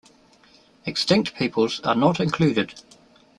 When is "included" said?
2.19-2.73